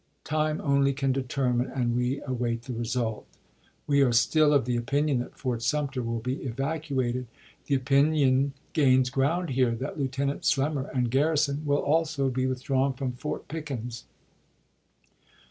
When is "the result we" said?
2.63-4.01